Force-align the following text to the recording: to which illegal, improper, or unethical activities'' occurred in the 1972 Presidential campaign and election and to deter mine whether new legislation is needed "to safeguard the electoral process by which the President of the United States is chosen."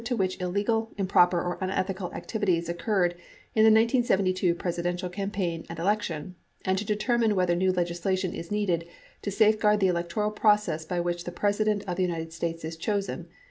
to 0.03 0.15
which 0.17 0.41
illegal, 0.41 0.91
improper, 0.97 1.37
or 1.39 1.59
unethical 1.61 2.09
activities'' 2.15 2.67
occurred 2.67 3.11
in 3.53 3.61
the 3.63 3.69
1972 3.69 4.55
Presidential 4.55 5.09
campaign 5.09 5.63
and 5.69 5.77
election 5.77 6.33
and 6.65 6.75
to 6.79 6.83
deter 6.83 7.19
mine 7.19 7.35
whether 7.35 7.55
new 7.55 7.71
legislation 7.71 8.33
is 8.33 8.49
needed 8.49 8.87
"to 9.21 9.29
safeguard 9.29 9.79
the 9.79 9.85
electoral 9.87 10.31
process 10.31 10.85
by 10.85 10.99
which 10.99 11.25
the 11.25 11.31
President 11.31 11.83
of 11.85 11.97
the 11.97 12.01
United 12.03 12.33
States 12.33 12.65
is 12.65 12.77
chosen." 12.77 13.27